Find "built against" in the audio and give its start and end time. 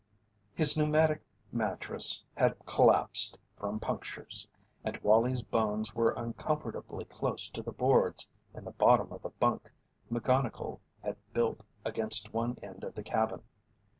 11.33-12.33